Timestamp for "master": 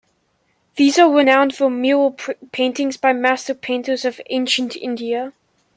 3.13-3.53